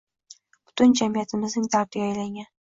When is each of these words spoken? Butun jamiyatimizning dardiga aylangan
Butun 0.69 0.95
jamiyatimizning 1.01 1.69
dardiga 1.77 2.09
aylangan 2.09 2.51